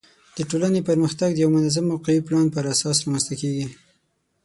د 0.35 0.37
ټولنې 0.49 0.81
پرمختګ 0.89 1.29
د 1.33 1.37
یوه 1.43 1.53
منظم 1.55 1.85
او 1.93 1.97
قوي 2.05 2.21
پلان 2.27 2.45
پر 2.53 2.63
اساس 2.73 2.97
رامنځته 3.05 3.33
کیږي. 3.41 3.67